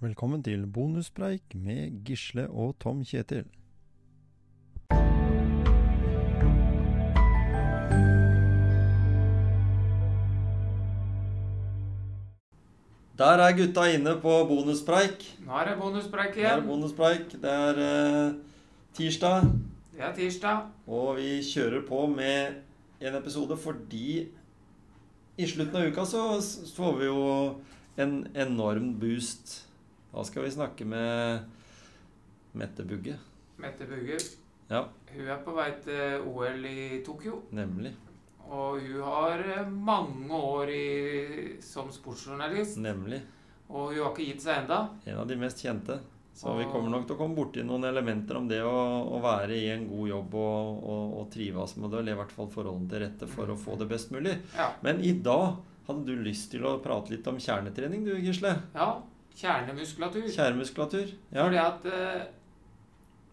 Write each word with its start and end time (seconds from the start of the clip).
Velkommen 0.00 0.42
til 0.42 0.66
bonuspreik 0.66 1.54
med 1.54 2.04
Gisle 2.04 2.48
og 2.50 2.78
Tom 2.80 3.04
Kjetil. 3.04 3.44
Der 13.18 13.24
er 13.42 13.56
gutta 13.56 13.84
inne 13.90 14.12
på 14.22 14.32
bonuspreik. 14.46 15.24
Nå 15.46 15.52
er 15.58 15.64
det 15.72 15.78
bonuspreik 15.80 16.34
Det 16.34 16.44
er 16.44 16.52
igjen. 16.56 16.66
bonuspreik. 16.68 17.32
Det 17.42 17.50
er 17.50 17.78
eh, 17.84 18.34
tirsdag, 18.94 19.42
Det 19.92 20.00
er 20.00 20.14
tirsdag. 20.14 20.60
og 20.86 21.16
vi 21.16 21.42
kjører 21.42 21.82
på 21.88 22.06
med 22.06 22.54
en 23.00 23.14
episode 23.14 23.56
fordi 23.56 24.28
i 25.38 25.46
slutten 25.46 25.76
av 25.76 25.88
uka 25.90 26.04
så 26.04 26.22
får 26.76 26.98
vi 26.98 27.04
jo 27.04 27.56
en 27.98 28.26
enorm 28.34 28.94
boost. 29.00 29.67
Da 30.12 30.24
skal 30.24 30.42
vi 30.46 30.50
snakke 30.50 30.84
med 30.88 31.40
Mette 32.52 32.84
Bugge. 32.84 33.16
Mette 33.56 33.86
Bugge. 33.86 34.18
Ja, 34.68 34.84
Hun 35.12 35.28
er 35.28 35.40
på 35.44 35.54
vei 35.56 35.70
til 35.84 36.24
OL 36.28 36.64
i 36.68 37.00
Tokyo. 37.06 37.42
nemlig. 37.52 37.94
Og 38.48 38.80
hun 38.80 39.02
har 39.04 39.42
eh, 39.44 39.66
mange 39.68 40.32
år 40.32 40.70
i, 40.72 41.56
som 41.60 41.90
sportsjournalist. 41.92 42.78
Nemlig. 42.80 43.20
Og 43.68 43.90
hun 43.92 43.98
har 44.00 44.14
ikke 44.14 44.24
gitt 44.30 44.44
seg 44.44 44.62
enda. 44.62 44.78
En 45.04 45.20
av 45.20 45.26
de 45.28 45.36
mest 45.36 45.60
kjente. 45.60 45.98
Så 46.38 46.54
vi 46.56 46.64
kommer 46.70 46.88
nok 46.92 47.04
til 47.08 47.16
å 47.16 47.18
komme 47.18 47.34
borti 47.34 47.64
noen 47.66 47.84
elementer 47.84 48.38
om 48.38 48.46
det 48.48 48.60
å, 48.62 48.72
å 49.10 49.18
være 49.20 49.56
i 49.58 49.66
en 49.74 49.88
god 49.90 50.08
jobb 50.08 50.36
og, 50.38 50.84
og, 50.86 51.14
og 51.18 51.30
trives 51.34 51.74
med 51.76 51.90
det, 51.90 51.98
eller 51.98 52.14
i 52.14 52.18
hvert 52.20 52.32
fall 52.36 52.48
forholdene 52.52 52.88
til 52.92 53.02
rette 53.02 53.28
for 53.28 53.50
å 53.50 53.56
få 53.58 53.74
det 53.80 53.88
best 53.90 54.12
mulig. 54.14 54.36
Ja. 54.54 54.70
Men 54.86 55.02
i 55.02 55.12
dag 55.18 55.58
hadde 55.88 56.06
du 56.06 56.22
lyst 56.22 56.52
til 56.54 56.64
å 56.68 56.76
prate 56.84 57.12
litt 57.16 57.26
om 57.28 57.40
kjernetrening, 57.42 58.06
du 58.06 58.14
Gisle. 58.22 58.54
ja 58.76 58.90
kjernemuskulatur. 59.38 60.26
Kjernemuskulatur, 60.34 61.12
Ja. 61.32 61.44
Fordi 61.44 61.56
at 61.62 61.86
eh, 61.86 62.26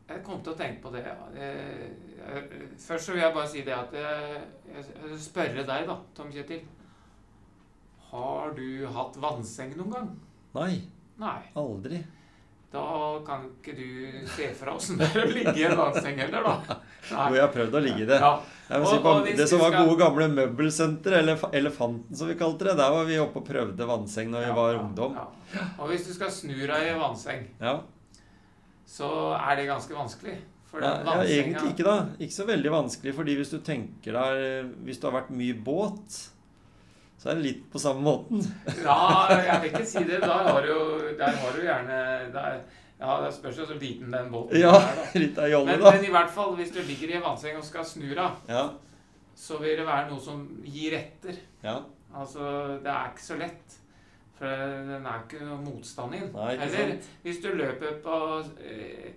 Jeg 0.08 0.22
kom 0.23 0.42
til 0.45 0.53
å 0.53 0.58
tenke 0.59 0.81
på 0.84 0.92
det. 0.94 1.02
Ja. 1.02 1.16
eh, 1.34 2.44
først 2.78 3.06
så 3.08 3.14
vil 3.16 3.22
jeg 3.23 3.34
bare 3.34 3.50
si 3.50 3.64
det 3.66 3.73
at 3.73 3.94
eh, 3.97 4.36
jeg 4.75 5.20
spørre 5.20 5.64
deg, 5.66 5.88
da, 5.89 5.95
Tom 6.16 6.30
Kjetil. 6.31 6.62
Har 8.12 8.53
du 8.56 8.86
hatt 8.94 9.17
vannseng 9.20 9.73
noen 9.80 9.92
gang? 9.95 10.12
Nei, 10.56 10.75
Nei. 11.20 11.39
aldri. 11.58 12.03
Da 12.76 12.86
kan 13.23 13.44
ikke 13.48 13.73
du 13.78 14.28
se 14.28 14.50
fra 14.58 14.73
åssen 14.76 14.98
det 15.00 15.08
er 15.16 15.22
å 15.23 15.31
ligge 15.31 15.54
i 15.62 15.64
en 15.70 15.78
vannseng 15.80 16.18
heller, 16.20 16.44
da. 16.44 16.78
Jo, 17.08 17.36
jeg 17.38 17.44
har 17.45 17.52
prøvd 17.54 17.78
å 17.80 17.81
ligge 17.86 18.04
i 18.04 18.08
det. 18.09 18.18
Ja. 18.20 18.34
Si 18.66 18.98
på, 19.04 19.12
det 19.38 19.45
som 19.48 19.62
var 19.62 19.76
gode 19.78 19.95
gamle 20.02 20.28
møbelsenter, 20.34 21.20
eller 21.22 21.44
Elefanten 21.56 22.18
som 22.18 22.28
vi 22.28 22.36
kalte 22.40 22.68
det, 22.68 22.73
der 22.81 22.92
var 22.92 23.06
vi 23.08 23.20
oppe 23.22 23.40
og 23.44 23.46
prøvde 23.48 23.88
vannseng 23.88 24.31
når 24.34 24.48
vi 24.50 24.56
var 24.58 24.80
ungdom. 24.81 25.16
ja. 25.16 25.28
Og 25.80 25.88
hvis 25.94 26.08
du 26.09 26.12
skal 26.18 26.34
snu 26.34 26.56
deg 26.66 26.76
i 26.90 26.92
en 26.96 27.00
vannseng, 27.00 27.46
Ja. 27.62 27.78
så 28.86 29.08
er 29.38 29.56
det 29.62 29.70
ganske 29.70 29.96
vanskelig. 29.96 30.36
Ja, 30.76 30.90
ja, 31.08 31.22
egentlig 31.23 31.70
ikke, 31.72 31.86
da. 31.88 31.94
Ikke 32.20 32.36
så 32.36 32.44
veldig 32.50 32.72
vanskelig, 32.73 33.14
fordi 33.16 33.36
hvis 33.40 33.53
du 33.53 33.62
tenker 33.64 34.12
deg 34.18 34.73
Hvis 34.84 34.98
du 35.00 35.06
har 35.08 35.14
vært 35.22 35.30
mye 35.31 35.56
båt, 35.64 36.18
så 37.17 37.30
er 37.31 37.35
det 37.39 37.44
litt 37.45 37.61
på 37.71 37.80
samme 37.81 38.02
måten. 38.05 38.41
Ja, 38.83 39.27
jeg 39.31 39.61
vil 39.61 39.69
ikke 39.71 39.85
si 39.88 40.03
det. 40.08 40.19
Da 40.21 40.35
har 40.49 40.61
du 40.61 40.67
jo 40.73 40.81
Der 41.17 41.31
har 41.41 41.52
du 41.55 41.61
gjerne 41.63 41.99
der, 42.33 42.57
Ja, 42.99 43.16
det 43.25 43.33
spørs 43.35 43.57
jo 43.59 43.66
så 43.67 43.73
liten 43.80 44.11
den 44.11 44.30
båten 44.31 44.59
Ja, 44.61 44.72
er, 44.77 44.95
da. 44.95 45.05
litt 45.19 45.38
av 45.38 45.49
jolle, 45.52 45.66
Men, 45.72 45.80
da. 45.83 45.91
men 45.91 46.05
i 46.05 46.11
hvert 46.13 46.30
fall, 46.31 46.53
hvis 46.55 46.72
du 46.72 46.80
ligger 46.81 47.09
i 47.09 47.17
en 47.17 47.23
vannseng 47.25 47.57
og 47.57 47.63
skal 47.67 47.85
snu 47.85 48.05
deg, 48.16 48.38
Ja, 48.49 48.69
så 49.35 49.57
vil 49.59 49.75
det 49.77 49.85
være 49.88 50.09
noe 50.11 50.19
som 50.23 50.45
gir 50.63 50.94
etter. 50.99 51.35
ja. 51.63 51.80
Altså, 52.16 52.77
det 52.80 52.88
er 52.88 53.09
ikke 53.11 53.25
så 53.25 53.35
lett. 53.39 53.73
For 54.38 54.45
den 54.47 55.05
er 55.05 55.23
ikke 55.25 55.44
noe 55.44 55.57
motstand. 55.63 56.11
Nei, 56.11 56.53
ikke 56.53 56.63
Eller 56.69 56.94
sant? 56.94 57.09
hvis 57.23 57.41
du 57.44 57.50
løper 57.55 57.97
på, 58.03 58.19
eh, 58.63 59.11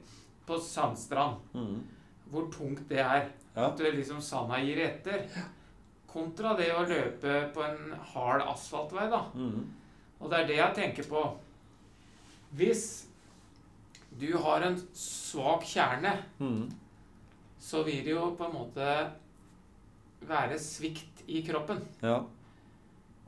på 0.47 0.59
sandstrand, 0.63 1.37
Mm. 1.55 1.77
hvor 2.31 2.51
tungt 2.51 2.89
det 2.89 2.99
er. 2.99 3.29
Ja. 3.57 3.69
At 3.71 3.79
liksom 3.79 4.21
sanda 4.21 4.59
gir 4.59 4.79
etter. 4.89 5.23
Kontra 6.09 6.55
det 6.57 6.71
å 6.73 6.87
løpe 6.89 7.35
på 7.55 7.63
en 7.67 7.93
hard 8.15 8.43
asfaltvei, 8.49 9.09
da. 9.13 9.21
Mm. 9.35 9.67
Og 10.21 10.31
det 10.33 10.39
er 10.41 10.47
det 10.49 10.57
jeg 10.57 10.75
tenker 10.79 11.09
på. 11.11 11.23
Hvis 12.57 12.85
du 14.19 14.31
har 14.41 14.65
en 14.67 14.79
svak 14.97 15.63
kjerne, 15.69 16.15
Mm. 16.41 16.71
så 17.61 17.83
vil 17.85 18.05
det 18.05 18.15
jo 18.15 18.31
på 18.39 18.47
en 18.49 18.55
måte 18.57 19.11
være 20.27 20.59
svikt 20.59 21.23
i 21.29 21.43
kroppen. 21.47 21.81
Ja. 22.03 22.23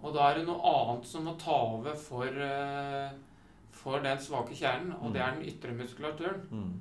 Og 0.03 0.15
da 0.15 0.31
er 0.31 0.39
det 0.39 0.47
noe 0.47 0.61
annet 0.65 1.05
som 1.07 1.25
må 1.25 1.37
ta 1.39 1.53
over 1.53 1.95
for, 1.95 2.25
eh, 2.27 3.11
for 3.71 4.01
den 4.01 4.19
svake 4.19 4.57
kjernen, 4.57 4.95
og 5.03 5.13
det 5.13 5.21
er 5.21 5.35
den 5.37 5.45
ytre 5.45 5.73
muskulaturen. 5.77 6.41
Mm. 6.51 6.81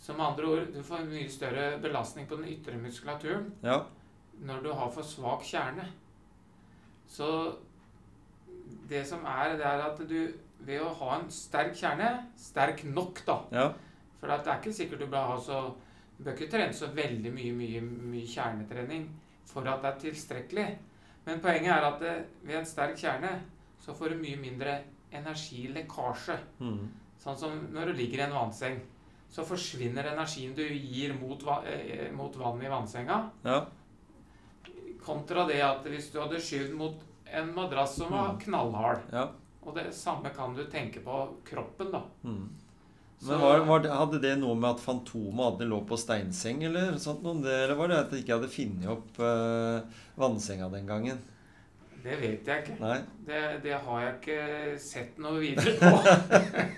Så 0.00 0.12
med 0.16 0.26
andre 0.26 0.44
ord, 0.46 0.72
du 0.72 0.82
får 0.82 1.00
en 1.00 1.08
mye 1.12 1.28
større 1.30 1.78
belastning 1.80 2.26
på 2.28 2.36
den 2.36 2.48
ytre 2.48 2.76
muskulaturen 2.76 3.52
ja. 3.62 3.78
Når 4.42 4.62
du 4.62 4.72
har 4.72 4.90
for 4.90 5.02
svak 5.02 5.42
kjerne. 5.46 5.84
Så 7.08 7.28
det 8.88 9.04
som 9.06 9.24
er, 9.28 9.56
det 9.56 9.66
er 9.66 9.82
at 9.84 9.98
du 10.08 10.18
ved 10.64 10.80
å 10.80 10.92
ha 11.00 11.18
en 11.18 11.28
sterk 11.32 11.74
kjerne, 11.76 12.10
sterk 12.40 12.84
nok 12.88 13.20
da, 13.26 13.38
Ja. 13.52 13.66
for 14.20 14.28
det 14.28 14.46
er 14.46 14.60
ikke 14.60 14.72
sikkert 14.72 15.00
du 15.00 15.06
bør 15.06 15.26
ha 15.34 15.36
så, 15.40 15.74
du 16.18 16.24
bør 16.24 16.32
ikke 16.36 16.50
trene 16.50 16.72
så 16.72 16.86
veldig 16.94 17.32
mye, 17.34 17.52
mye, 17.52 17.80
mye 17.82 18.26
kjernetrening 18.26 19.08
for 19.46 19.66
at 19.68 19.82
det 19.82 19.90
er 19.90 20.00
tilstrekkelig. 20.10 20.78
Men 21.26 21.40
poenget 21.40 21.72
er 21.72 21.84
at 21.88 22.00
det, 22.00 22.14
ved 22.42 22.56
en 22.58 22.66
sterk 22.66 22.96
kjerne, 23.00 23.30
så 23.80 23.92
får 23.94 24.08
du 24.14 24.16
mye 24.22 24.36
mindre 24.40 24.78
energilekkasje. 25.12 26.38
Mm. 26.60 26.88
Sånn 27.20 27.36
som 27.38 27.60
når 27.72 27.92
du 27.92 27.98
ligger 28.00 28.18
i 28.22 28.26
en 28.26 28.34
vannseng, 28.36 28.80
så 29.30 29.44
forsvinner 29.46 30.06
energien 30.12 30.54
du 30.54 30.62
gir 30.62 31.14
mot, 31.18 31.40
eh, 31.66 32.10
mot 32.12 32.34
vann 32.36 32.62
i 32.62 32.68
vannsenga, 32.68 33.30
Ja. 33.44 33.66
Kontra 35.04 35.46
det 35.48 35.60
at 35.62 35.84
hvis 35.90 36.10
du 36.12 36.20
hadde 36.22 36.40
skyvd 36.40 36.74
mot 36.78 37.00
en 37.34 37.54
madrass 37.54 37.96
som 37.98 38.10
var 38.12 38.32
Mm. 38.34 38.40
knallhard. 38.44 39.00
ja. 39.12 39.28
Og 39.64 39.74
det 39.74 39.86
samme 39.96 40.28
kan 40.36 40.52
du 40.54 40.64
tenke 40.68 41.00
på 41.00 41.22
kroppen, 41.48 41.90
da. 41.90 42.02
Mm. 42.22 42.48
Men 43.24 43.40
var, 43.40 43.60
var 43.64 43.78
det, 43.80 43.90
Hadde 43.96 44.18
det 44.20 44.34
noe 44.38 44.54
med 44.54 44.74
at 44.74 44.80
Fantomet 44.84 45.40
hadde 45.46 45.68
lå 45.70 45.78
på 45.88 45.96
steinseng, 45.96 46.62
eller 46.68 46.98
sånt 47.00 47.22
noe? 47.24 47.40
Eller 47.48 47.74
var 47.78 47.88
det 47.88 47.96
at 48.02 48.10
de 48.12 48.18
ikke 48.20 48.34
hadde 48.36 48.50
funnet 48.52 48.90
opp 48.92 49.20
uh, 49.24 49.80
vannsenga 50.20 50.68
den 50.74 50.84
gangen? 50.86 51.22
Det 52.04 52.18
vet 52.20 52.44
jeg 52.44 52.66
ikke. 52.66 52.98
Det, 53.24 53.40
det 53.64 53.78
har 53.86 54.00
jeg 54.04 54.14
ikke 54.20 54.78
sett 54.84 55.16
noe 55.24 55.40
videre 55.40 55.72
på. 55.80 55.92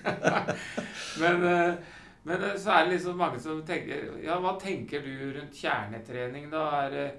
men, 1.20 1.43
eh, 1.43 1.75
men 2.22 2.43
eh, 2.43 2.54
så 2.58 2.70
er 2.76 2.84
det 2.87 2.93
liksom 2.97 3.19
mange 3.19 3.41
som 3.43 3.62
tenker 3.66 4.12
Ja, 4.22 4.38
hva 4.43 4.54
tenker 4.62 5.03
du 5.03 5.10
rundt 5.41 5.58
kjernetrening, 5.58 6.47
da? 6.53 6.62
Er, 6.84 6.91
det- 6.94 7.14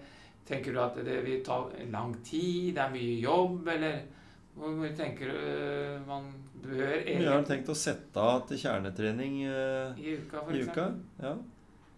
tenker 0.48 0.74
du 0.74 0.80
at 0.82 0.96
det 1.06 1.18
vil 1.26 1.44
ta 1.46 1.58
lang 1.92 2.14
tid, 2.24 2.74
det 2.78 2.84
er 2.86 2.94
mye 2.94 3.18
jobb, 3.20 3.68
eller 3.74 4.00
hvor 4.58 4.88
tenker 4.98 5.30
du 5.30 5.38
eh, 5.38 6.00
man 6.08 6.32
bør 6.64 6.96
Mye 7.06 7.28
har 7.30 7.44
du 7.44 7.50
tenkt 7.52 7.70
å 7.70 7.76
sette 7.78 8.18
av 8.18 8.48
til 8.50 8.58
kjernetrening 8.64 9.36
eh, 9.46 10.00
i 10.02 10.16
uka, 10.18 10.42
for 10.42 10.56
i 10.56 10.64
uka. 10.66 10.88
Ja. 11.22 11.36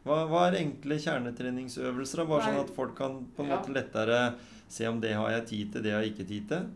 Hva, 0.03 0.17
hva 0.31 0.41
er 0.49 0.57
enkle 0.63 0.97
kjernetreningsøvelser? 0.99 2.23
Bare 2.25 2.29
Bare 2.33 2.49
sånn 2.49 2.61
at 2.65 2.75
folk 2.75 2.95
kan 2.97 3.19
på 3.35 3.43
en 3.45 3.49
Ja. 3.51 3.57
måte 3.59 3.73
lettere 3.75 4.19
se 4.67 4.87
om 4.87 4.99
det 5.01 5.13
har 5.15 5.31
jeg 5.37 5.45
tid 5.53 5.71
til, 5.73 5.83
det 5.85 5.93
har 5.95 6.03
jeg 6.03 6.13
ikke 6.13 6.27
tid 6.29 6.47
til. 6.51 6.69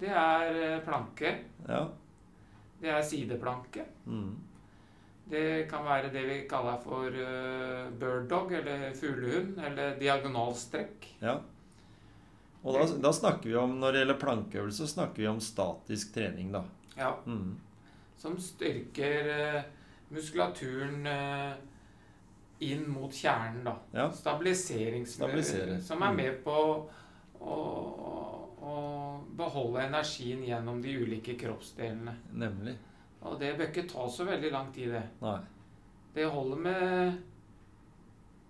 Det 0.00 0.08
er 0.08 0.60
eh, 0.64 0.78
planke. 0.84 1.34
Ja. 1.68 1.84
Det 2.80 2.88
er 2.90 3.02
sideplanke. 3.04 3.84
Mm. 4.06 4.32
Det 5.30 5.68
kan 5.70 5.84
være 5.86 6.10
det 6.12 6.24
vi 6.26 6.36
kaller 6.50 6.80
for 6.82 7.06
uh, 7.14 7.90
bird 8.00 8.28
dog, 8.30 8.52
eller 8.52 8.90
fuglehund, 8.98 9.58
eller 9.64 9.96
diagonalstrekk. 10.00 11.06
ja. 11.22 11.38
Og 12.62 12.74
da, 12.76 12.82
da 13.00 13.08
snakker 13.16 13.48
vi 13.48 13.54
om, 13.56 13.78
når 13.80 13.92
det 13.94 14.00
gjelder 14.02 14.18
plankeøvelse, 14.20 14.86
snakker 14.90 15.22
vi 15.22 15.28
om 15.30 15.38
statisk 15.40 16.10
trening, 16.12 16.50
da. 16.52 16.60
Ja, 16.98 17.14
Mm. 17.24 17.54
som 18.20 18.34
styrker 18.36 19.30
uh, 19.56 19.62
muskulaturen 20.12 21.06
uh, 21.06 21.54
inn 22.60 22.84
mot 22.92 23.14
kjernen, 23.16 23.62
da. 23.64 23.76
Ja. 23.96 24.10
Stabiliserings... 24.12 25.14
Som 25.86 26.02
er 26.02 26.10
Mm. 26.12 26.16
med 26.16 26.44
på 26.44 26.58
å, 27.40 27.56
å 28.60 28.74
beholde 29.40 29.86
energien 29.86 30.42
gjennom 30.44 30.82
de 30.84 30.98
ulike 31.00 31.38
kroppsdelene. 31.40 32.12
Nemlig. 32.32 32.76
Og 33.28 33.36
det 33.40 33.54
bør 33.58 33.68
ikke 33.68 33.88
ta 33.90 34.06
så 34.08 34.24
veldig 34.28 34.52
lang 34.52 34.70
tid, 34.74 34.94
det. 34.94 35.02
Nei. 35.20 35.38
Det 36.14 36.26
holder 36.32 36.62
med 36.64 37.18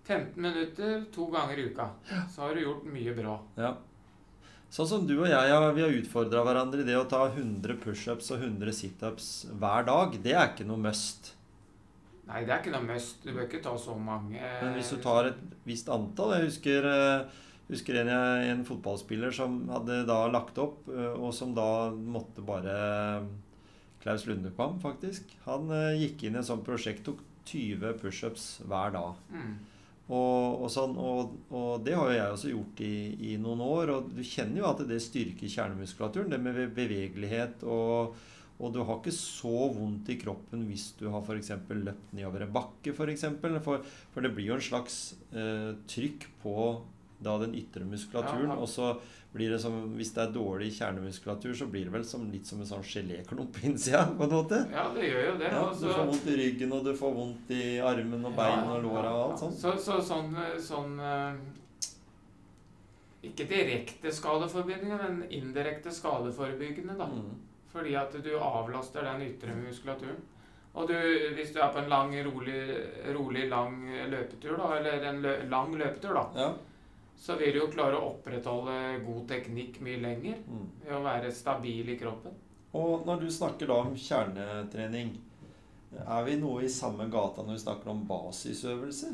15 0.07 0.41
minutter 0.41 1.03
to 1.13 1.27
ganger 1.33 1.59
i 1.59 1.65
uka. 1.71 1.89
Så 2.31 2.45
har 2.45 2.55
du 2.55 2.63
gjort 2.63 2.87
mye 2.89 3.15
bra. 3.17 3.35
Ja. 3.59 3.75
Sånn 4.71 4.87
som 4.87 5.03
du 5.07 5.17
og 5.17 5.27
jeg 5.27 5.51
ja, 5.51 5.59
vi 5.75 5.83
har 5.83 5.93
utfordra 5.97 6.45
hverandre 6.47 6.81
i 6.81 6.87
det 6.87 6.95
å 6.95 7.03
ta 7.11 7.25
100 7.27 7.75
pushups 7.83 8.31
og 8.31 8.45
100 8.45 8.71
situps 8.77 9.29
hver 9.59 9.85
dag. 9.89 10.15
Det 10.23 10.31
er 10.31 10.53
ikke 10.53 10.67
noe 10.69 10.79
must. 10.79 11.33
Nei, 12.29 12.45
det 12.47 12.53
er 12.53 12.61
ikke 12.61 12.73
noe 12.77 12.87
must. 12.87 13.19
Du 13.25 13.33
bør 13.33 13.49
ikke 13.49 13.63
ta 13.65 13.75
så 13.75 13.97
mange. 13.99 14.39
Men 14.39 14.77
hvis 14.77 14.93
du 14.95 15.01
tar 15.03 15.33
et 15.33 15.41
visst 15.67 15.91
antall 15.91 16.37
Jeg 16.37 16.47
husker, 16.47 16.87
eh, 16.87 17.41
husker 17.67 17.99
en, 17.99 18.13
en 18.15 18.63
fotballspiller 18.67 19.35
som 19.35 19.59
hadde 19.73 20.05
da 20.07 20.21
lagt 20.31 20.59
opp, 20.63 20.87
eh, 20.87 21.13
og 21.19 21.35
som 21.35 21.51
da 21.57 21.91
måtte 21.91 22.45
bare 22.47 22.77
Klaus 24.01 24.25
Lundekvam, 24.27 24.79
faktisk. 24.81 25.35
Han 25.47 25.69
uh, 25.73 25.91
gikk 25.97 26.25
inn 26.25 26.37
i 26.37 26.41
et 26.41 26.47
sånt 26.47 26.65
prosjekt, 26.65 27.05
tok 27.05 27.21
20 27.49 27.99
pushups 28.01 28.47
hver 28.69 28.95
dag. 28.95 29.21
Mm. 29.33 29.53
Og, 30.11 30.63
og, 30.65 30.67
sånn, 30.73 30.97
og, 30.99 31.37
og 31.55 31.85
det 31.85 31.95
har 31.95 32.09
jo 32.09 32.17
jeg 32.17 32.35
også 32.35 32.51
gjort 32.51 32.83
i, 32.83 32.95
i 33.31 33.37
noen 33.39 33.63
år. 33.63 33.93
Og 33.95 34.11
du 34.17 34.21
kjenner 34.25 34.63
jo 34.63 34.69
at 34.73 34.83
det 34.89 34.99
styrker 35.03 35.53
kjernemuskulaturen. 35.53 36.33
Det 36.33 36.41
med 36.41 36.61
bevegelighet 36.75 37.65
og 37.69 38.19
og 38.61 38.75
du 38.75 38.83
har 38.85 38.99
ikke 38.99 39.13
så 39.15 39.71
vondt 39.73 40.11
i 40.13 40.19
kroppen 40.21 40.67
hvis 40.69 40.91
du 40.99 41.07
har 41.09 41.23
f.eks. 41.25 41.53
løpt 41.73 42.11
nedover 42.13 42.45
en 42.45 42.53
bakke, 42.53 42.93
for, 42.93 43.09
eksempel. 43.09 43.57
for 43.65 43.81
For 44.13 44.21
det 44.21 44.33
blir 44.35 44.51
jo 44.51 44.57
en 44.59 44.67
slags 44.67 44.97
eh, 45.33 45.71
trykk 45.89 46.27
på 46.43 46.55
da 47.23 47.37
den 47.41 47.55
ytre 47.55 47.85
muskulaturen. 47.85 48.49
Ja. 48.49 48.57
Og 48.57 48.69
så 48.69 48.95
blir 49.31 49.53
det 49.53 49.59
som 49.63 49.75
Hvis 49.95 50.13
det 50.15 50.23
er 50.25 50.33
dårlig 50.35 50.71
kjernemuskulatur, 50.75 51.53
så 51.55 51.67
blir 51.71 51.87
det 51.87 51.93
vel 51.93 52.03
som, 52.07 52.25
litt 52.31 52.49
som 52.49 52.59
en 52.59 52.67
sånn 52.67 52.83
geléklump 52.83 53.53
på 53.55 53.67
innsida, 53.69 54.03
på 54.17 54.27
en 54.27 54.35
måte. 54.35 54.59
Ja, 54.73 54.89
det 54.95 55.07
gjør 55.07 55.23
jo 55.29 55.37
det. 55.39 55.51
Ja, 55.53 55.63
du 55.71 55.85
får 55.87 56.09
vondt 56.09 56.27
i 56.27 56.37
ryggen, 56.41 56.75
og 56.75 56.83
du 56.85 56.91
får 56.97 57.15
vondt 57.15 57.53
i 57.55 57.63
armen 57.91 58.27
og 58.27 58.35
bein 58.35 58.67
og 58.67 58.83
låra 58.83 59.13
og 59.13 59.23
alt 59.29 59.45
sånt. 59.45 59.59
Så, 59.61 59.75
så 59.79 60.01
sånn, 60.03 60.35
sånn 60.59 60.99
eh, 60.99 61.39
Ikke 63.29 63.47
direkte 63.47 64.11
skadeforebyggende, 64.11 64.99
men 64.99 65.23
indirekte 65.29 65.93
skadeforebyggende, 65.95 66.97
da. 66.99 67.07
Mm. 67.07 67.31
Fordi 67.71 67.95
at 67.95 68.17
du 68.19 68.33
avlaster 68.35 69.05
den 69.07 69.29
ytre 69.29 69.55
muskulaturen. 69.55 70.19
Og 70.73 70.87
du, 70.87 70.95
hvis 71.35 71.51
du 71.51 71.59
er 71.59 71.71
på 71.71 71.81
en 71.81 71.89
lang, 71.91 72.13
rolig, 72.25 72.59
rolig 73.15 73.47
lang 73.51 73.79
løpetur, 74.11 74.55
da, 74.59 74.69
eller 74.77 75.07
en 75.09 75.23
lø 75.23 75.33
lang 75.51 75.73
løpetur, 75.75 76.15
da, 76.15 76.25
Ja. 76.35 76.51
Så 77.21 77.35
vil 77.37 77.53
du 77.53 77.59
jo 77.61 77.67
klare 77.73 77.97
å 77.99 78.07
opprettholde 78.15 78.77
god 79.05 79.27
teknikk 79.29 79.77
mye 79.85 79.99
lenger 80.01 80.39
Mm. 80.47 80.63
ved 80.85 80.95
å 80.97 81.03
være 81.05 81.31
stabil 81.31 81.89
i 81.93 81.97
kroppen. 81.99 82.33
Og 82.73 83.05
når 83.05 83.19
du 83.21 83.27
snakker 83.29 83.67
da 83.67 83.73
om 83.83 83.93
kjernetrening, 83.95 85.11
er 86.07 86.23
vi 86.25 86.37
noe 86.39 86.63
i 86.63 86.69
samme 86.71 87.05
gata 87.11 87.43
når 87.43 87.53
vi 87.59 87.63
snakker 87.65 87.91
om 87.91 88.05
basisøvelser? 88.07 89.13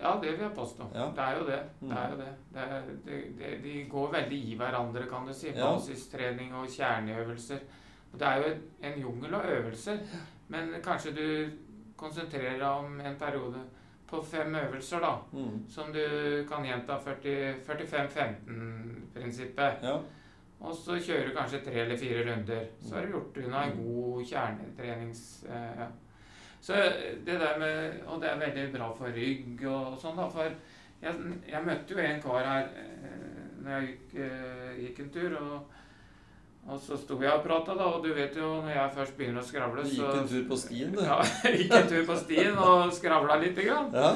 Ja, 0.00 0.12
det 0.22 0.30
vil 0.36 0.44
jeg 0.46 0.54
påstå. 0.54 0.86
Ja. 0.94 1.08
Det 1.10 1.24
er 1.24 1.38
jo 1.38 1.46
det. 1.46 1.58
Mm. 1.82 1.88
det, 1.88 1.98
er 1.98 2.10
jo 2.10 2.16
det. 2.16 2.32
det, 2.54 2.60
er, 2.60 2.82
det, 3.38 3.62
de 3.64 3.84
går 3.90 4.12
veldig 4.12 4.38
i 4.52 4.54
hverandre, 4.54 5.06
kan 5.10 5.26
du 5.26 5.32
si. 5.34 5.50
Basistrening 5.52 6.54
og 6.54 6.68
kjerneøvelser. 6.70 7.58
Det 8.14 8.26
er 8.26 8.36
jo 8.38 8.52
en, 8.52 8.62
en 8.82 9.00
jungel 9.00 9.34
av 9.34 9.50
øvelser, 9.56 9.98
men 10.48 10.70
kanskje 10.82 11.12
du 11.12 11.50
konsentrerer 11.98 12.56
deg 12.60 12.68
om 12.70 13.00
en 13.00 13.18
periode 13.18 13.58
på 14.10 14.22
fem 14.24 14.54
øvelser, 14.54 14.98
da. 15.04 15.12
Mm. 15.32 15.68
Som 15.68 15.92
du 15.92 16.00
kan 16.48 16.64
gjenta 16.64 16.92
45-15-prinsippet. 17.04 19.72
Ja. 19.82 19.98
Og 20.60 20.74
så 20.74 20.98
kjører 20.98 21.28
du 21.28 21.34
kanskje 21.36 21.64
tre 21.64 21.80
eller 21.84 21.98
fire 21.98 22.24
runder. 22.26 22.64
Så 22.82 22.94
har 22.94 23.02
du 23.02 23.08
gjort 23.12 23.36
unna 23.44 23.64
en 23.64 23.84
god 23.84 24.24
kjernetrenings... 24.26 25.44
Eh, 25.48 25.80
ja. 25.80 25.86
Så 26.60 26.74
det 27.26 27.40
der 27.40 27.58
med 27.58 27.92
Og 28.06 28.20
det 28.20 28.30
er 28.30 28.38
veldig 28.38 28.72
bra 28.78 28.94
for 28.98 29.06
rygg 29.14 29.66
og 29.70 29.98
sånn, 30.00 30.16
da. 30.18 30.28
For 30.32 30.42
jeg, 31.02 31.14
jeg 31.46 31.64
møtte 31.64 31.94
jo 31.94 31.98
en 32.02 32.22
kar 32.22 32.44
her 32.48 32.64
eh, 32.74 33.18
når 33.62 33.72
jeg 33.72 33.82
gikk, 33.86 34.14
eh, 34.24 34.70
gikk 34.82 34.98
en 35.04 35.12
tur. 35.14 35.32
og 35.38 35.54
og 36.66 36.80
så 36.82 36.96
sto 37.00 37.16
jeg 37.22 37.32
og 37.32 37.44
prata, 37.46 37.74
da, 37.78 37.86
og 37.94 38.02
du 38.04 38.10
vet 38.12 38.34
jo 38.36 38.48
når 38.64 38.72
jeg 38.74 38.94
først 38.96 39.14
begynner 39.16 39.40
å 39.40 39.46
skravle, 39.46 39.84
Du 39.86 39.88
gikk 39.94 40.18
en 40.18 40.28
tur 40.28 40.42
på 40.50 40.56
stien, 40.60 40.90
du. 40.92 41.00
Ja, 41.04 41.20
gikk 41.60 41.72
en 41.78 41.88
tur 41.88 42.04
på 42.10 42.16
stien 42.20 42.58
og 42.58 42.92
skravla 42.92 43.38
lite 43.40 43.64
grann. 43.64 43.88
Ja. 43.94 44.10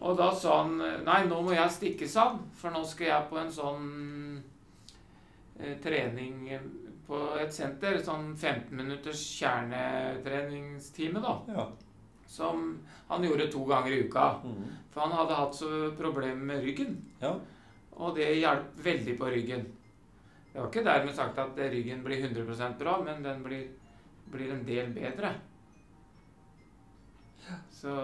Og 0.00 0.16
da 0.16 0.30
sa 0.34 0.62
han 0.62 0.78
Nei, 1.04 1.18
nå 1.28 1.42
må 1.44 1.52
jeg 1.52 1.70
stikke, 1.76 2.08
sa 2.08 2.30
han. 2.30 2.38
For 2.56 2.72
nå 2.72 2.80
skal 2.88 3.06
jeg 3.10 3.28
på 3.30 3.38
en 3.38 3.52
sånn 3.52 3.84
eh, 5.60 5.76
trening 5.84 6.48
på 7.06 7.20
et 7.42 7.52
senter. 7.54 8.00
Sånn 8.02 8.32
15 8.34 8.72
minutters 8.80 9.20
kjernetreningstime, 9.38 11.20
da. 11.20 11.36
ja. 11.52 11.68
Som 12.30 12.78
han 13.10 13.24
gjorde 13.26 13.50
to 13.50 13.64
ganger 13.66 13.92
i 13.92 14.02
uka. 14.06 14.26
Mm. 14.46 14.64
For 14.94 15.02
han 15.04 15.14
hadde 15.18 15.38
hatt 15.38 15.54
så 15.58 15.70
problemer 15.98 16.44
med 16.52 16.64
ryggen. 16.66 16.98
ja. 17.22 17.36
Og 18.00 18.14
det 18.16 18.30
hjalp 18.38 18.78
veldig 18.80 19.12
på 19.18 19.26
ryggen. 19.28 19.66
Det 20.50 20.58
var 20.58 20.66
ikke 20.66 20.86
dermed 20.86 21.14
sagt 21.14 21.38
at 21.38 21.60
ryggen 21.72 22.02
blir 22.02 22.24
100% 22.26 22.78
bra, 22.80 22.96
men 23.06 23.22
den 23.22 23.44
blir, 23.44 23.68
blir 24.32 24.50
en 24.54 24.64
del 24.66 24.90
bedre. 24.94 25.34
Så 27.70 27.94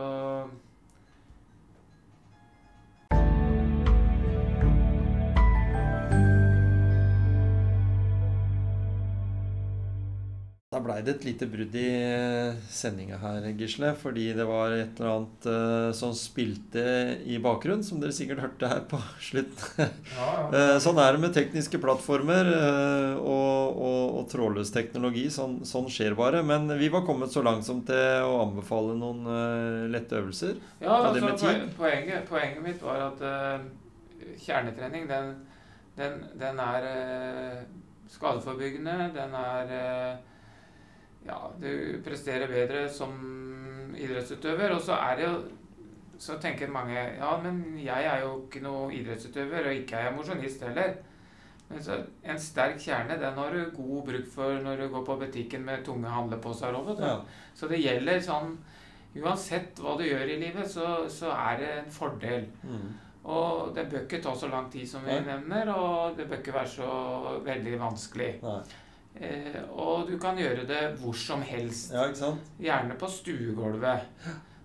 blei 10.86 10.98
det 11.04 11.16
et 11.16 11.26
lite 11.28 11.48
brudd 11.50 11.74
i 11.78 11.86
sendinga 12.72 13.18
her, 13.22 13.46
Gisle. 13.58 13.92
Fordi 14.00 14.30
det 14.36 14.46
var 14.48 14.74
et 14.74 14.98
eller 15.00 15.12
annet 15.12 15.48
uh, 15.50 15.90
som 15.96 16.14
spilte 16.16 16.82
i 17.26 17.38
bakgrunnen, 17.42 17.84
som 17.86 18.00
dere 18.02 18.14
sikkert 18.16 18.42
hørte 18.44 18.70
her 18.72 18.84
på 18.90 19.00
slutten. 19.30 19.94
Eh, 20.56 20.76
sånn 20.80 20.98
er 21.02 21.16
det 21.16 21.20
med 21.20 21.32
tekniske 21.34 21.78
plattformer 21.82 22.48
uh, 22.48 23.18
og, 23.18 23.78
og, 23.82 24.02
og 24.20 24.28
trådløs 24.30 24.70
teknologi. 24.72 25.26
Sånn, 25.32 25.58
sånn 25.66 25.88
skjer 25.92 26.14
bare. 26.18 26.42
Men 26.46 26.70
vi 26.78 26.88
var 26.92 27.04
kommet 27.06 27.34
så 27.34 27.42
langt 27.44 27.66
som 27.66 27.82
til 27.86 28.24
å 28.24 28.38
anbefale 28.44 28.94
noen 28.98 29.26
eh, 29.26 29.86
lette 29.92 30.20
øvelser. 30.20 30.56
Ja, 30.80 30.86
Ja, 30.86 31.10
altså, 31.10 31.50
poenget, 31.76 32.28
poenget 32.28 32.62
mitt 32.64 32.82
var 32.84 33.08
at 33.10 33.22
eh, 33.26 33.66
kjernetrening, 34.40 35.08
den, 35.10 35.32
den, 35.98 36.22
den 36.40 36.60
er 36.62 36.86
eh, 36.88 37.58
skadeforebyggende. 38.12 39.10
Den 39.16 39.34
er 39.34 39.74
eh, 39.76 40.16
Ja, 41.26 41.38
du 41.60 42.00
presterer 42.04 42.50
bedre 42.50 42.86
som 42.92 43.14
idrettsutøver. 43.96 44.74
Og 44.76 44.80
så 44.80 44.98
er 44.98 45.16
det 45.16 45.28
jo 45.28 45.36
Så 46.18 46.38
tenker 46.40 46.70
mange 46.72 46.96
Ja, 46.96 47.36
men 47.42 47.78
jeg 47.84 48.04
er 48.04 48.22
jo 48.22 48.46
ikke 48.46 48.62
noe 48.64 48.92
idrettsutøver, 48.94 49.66
og 49.68 49.74
ikke 49.74 49.96
er 49.96 50.06
jeg 50.06 50.14
mosjonist 50.16 50.62
heller. 50.64 50.94
Men 51.68 51.82
så, 51.82 51.98
en 52.24 52.38
sterk 52.40 52.78
kjerne 52.80 53.18
den 53.20 53.36
har 53.36 53.52
du 53.52 53.70
god 53.76 54.06
bruk 54.06 54.30
for 54.32 54.62
når 54.64 54.76
du 54.80 54.88
går 54.88 55.04
på 55.04 55.16
butikken 55.20 55.64
med 55.66 55.84
tunge 55.84 56.08
handleposer 56.08 56.72
òg. 56.72 56.94
Ja. 57.00 57.18
Så 57.54 57.68
det 57.68 57.82
gjelder 57.82 58.22
sånn 58.22 58.56
Uansett 59.16 59.78
hva 59.80 59.94
du 59.96 60.02
gjør 60.04 60.28
i 60.28 60.34
livet, 60.40 60.68
så, 60.68 61.06
så 61.08 61.30
er 61.32 61.60
det 61.60 61.68
en 61.72 61.92
fordel. 61.92 62.42
Mm. 62.68 62.88
Og 63.32 63.70
det 63.74 63.86
bør 63.88 64.02
ikke 64.04 64.20
ta 64.22 64.34
så 64.36 64.50
lang 64.52 64.66
tid 64.70 64.84
som 64.88 65.06
vi 65.06 65.14
Nei. 65.14 65.22
nevner, 65.24 65.70
og 65.72 66.18
det 66.18 66.26
bør 66.28 66.42
ikke 66.42 66.52
være 66.52 66.68
så 66.74 66.90
veldig 67.46 67.78
vanskelig. 67.80 68.28
Nei. 68.42 68.58
Eh, 69.20 69.62
og 69.72 70.08
du 70.10 70.18
kan 70.20 70.36
gjøre 70.36 70.66
det 70.68 70.82
hvor 71.00 71.12
som 71.16 71.42
helst. 71.42 71.92
Ja? 71.94 72.04
Gjerne 72.60 72.98
på 73.00 73.08
stuegulvet. 73.08 74.00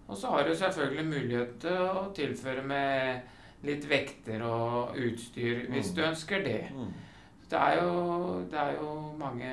Og 0.08 0.18
så 0.18 0.28
har 0.34 0.44
du 0.44 0.56
selvfølgelig 0.56 1.06
mulighet 1.08 1.54
til 1.64 1.78
å 1.88 2.10
tilføre 2.16 2.64
med 2.68 3.22
litt 3.64 3.86
vekter 3.90 4.42
og 4.44 4.98
utstyr 4.98 5.68
hvis 5.70 5.92
Mm. 5.92 5.96
du 5.96 6.02
ønsker 6.04 6.44
det. 6.44 6.62
Mm. 6.74 6.90
Det 7.52 7.60
er 7.60 7.84
jo, 7.84 8.42
det 8.52 8.60
er 8.60 8.74
jo 8.82 8.92
mange 9.20 9.52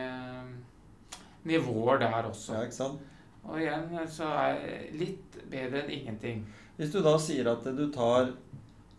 nivåer 1.44 1.98
der 1.98 2.22
også. 2.28 2.54
Ja? 2.54 2.88
Og 3.48 3.60
igjen 3.60 4.08
så 4.10 4.24
er 4.24 4.58
litt 4.98 5.38
bedre 5.50 5.84
enn 5.84 5.90
ingenting. 5.94 6.42
Hvis 6.76 6.92
du 6.92 7.00
da 7.02 7.14
sier 7.18 7.48
at 7.52 7.64
du 7.76 7.86
tar 7.94 8.32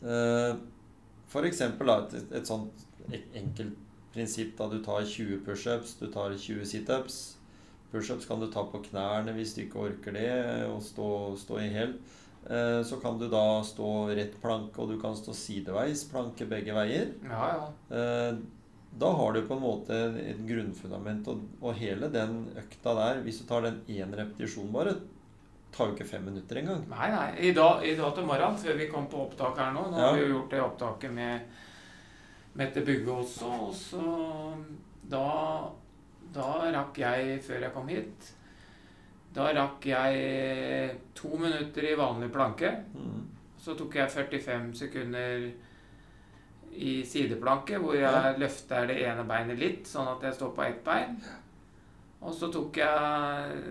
eh, 0.03 0.55
eksempel 1.45 1.89
et, 1.93 2.15
et 2.39 2.47
sånt 2.47 2.85
enkelt 3.35 3.77
prinsipp 4.13 4.55
da 4.57 4.69
du 4.71 4.79
tar 4.83 5.05
20 5.05 5.43
pushups, 5.45 5.97
du 5.99 6.07
tar 6.11 6.33
20 6.35 6.65
situps. 6.65 7.19
Pushups 7.91 8.27
kan 8.29 8.41
du 8.41 8.47
ta 8.51 8.63
på 8.69 8.81
knærne 8.89 9.33
hvis 9.37 9.55
du 9.55 9.63
ikke 9.63 9.85
orker 9.87 10.15
det, 10.17 10.31
og 10.69 10.81
stå, 10.85 11.09
stå 11.41 11.59
i 11.63 11.69
hæl. 11.73 11.95
Eh, 12.45 12.83
så 12.83 12.99
kan 13.01 13.19
du 13.19 13.27
da 13.29 13.61
stå 13.65 13.89
rett 14.15 14.37
planke, 14.41 14.77
og 14.81 14.93
du 14.93 14.99
kan 15.01 15.17
stå 15.17 15.35
sideveis 15.35 16.05
planke 16.09 16.47
begge 16.49 16.75
veier. 16.77 17.13
Ja, 17.25 17.51
ja. 17.53 17.67
Eh, 17.97 18.39
da 18.99 19.11
har 19.13 19.33
du 19.33 19.43
på 19.45 19.53
en 19.53 19.61
måte 19.61 19.97
et 20.17 20.41
grunnfundament, 20.49 21.27
og, 21.29 21.71
hele 21.77 22.09
den 22.13 22.47
økta 22.57 22.95
der, 22.97 23.23
hvis 23.25 23.41
du 23.41 23.47
tar 23.49 23.67
den 23.67 23.81
én 23.87 24.15
repetisjon 24.17 24.71
bare, 24.73 24.95
tar 25.75 25.91
jo 25.91 25.97
ikke 25.97 26.07
fem 26.09 26.25
minutter 26.25 26.61
engang. 26.61 26.85
Nei, 26.89 27.09
nei. 27.13 27.27
I 27.49 27.53
dag, 27.53 27.83
I 27.85 27.93
dag 27.99 28.15
til 28.17 28.25
morgen, 28.25 28.57
før 28.57 28.79
vi 28.79 28.89
kom 28.89 29.05
på 29.11 29.27
opptak 29.27 29.61
her 29.61 29.75
nå 29.75 29.85
Nå 29.91 29.99
har 30.01 30.15
vi 30.17 30.23
jo 30.23 30.31
gjort 30.33 30.55
det 30.55 30.63
opptaket 30.63 31.13
med 31.13 31.59
Mette 32.59 32.81
Bugge 32.83 33.11
også, 33.13 33.47
og 33.69 33.73
så 33.75 34.03
da, 35.09 35.23
da 36.35 36.47
rakk 36.75 36.97
jeg, 36.99 37.37
før 37.45 37.63
jeg 37.65 37.73
kom 37.73 37.87
hit 37.89 38.27
Da 39.35 39.47
rakk 39.55 39.85
jeg 39.87 40.97
to 41.15 41.31
minutter 41.39 41.85
i 41.85 41.95
vanlig 41.97 42.31
planke. 42.33 42.71
Mm. 42.97 43.21
Så 43.61 43.75
tok 43.77 43.95
jeg 43.99 44.09
45 44.11 44.73
sekunder 44.79 45.45
i 46.73 46.93
sideplanke, 47.05 47.77
hvor 47.81 47.93
jeg 47.93 48.09
Ja. 48.09 48.33
løfter 48.37 48.87
det 48.87 48.97
ene 49.05 49.23
beinet 49.29 49.59
litt, 49.59 49.85
sånn 49.87 50.07
at 50.15 50.23
jeg 50.23 50.33
står 50.33 50.51
på 50.55 50.65
ett 50.65 50.83
bein. 50.83 51.15
Og 52.21 52.33
så 52.33 52.49
tok 52.51 52.77
jeg 52.77 53.61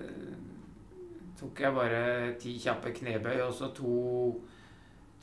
tok 1.38 1.60
jeg 1.60 1.74
bare 1.74 2.34
ti 2.40 2.56
kjappe 2.58 2.92
knebøy, 2.94 3.40
og 3.46 3.52
så 3.54 3.68
to 3.74 4.40